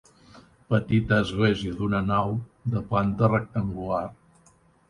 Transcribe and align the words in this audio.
Petita 0.73 1.19
església 1.25 1.75
d'una 1.81 2.01
nau, 2.07 2.33
de 2.77 2.83
planta 2.95 3.33
rectangular. 3.37 4.05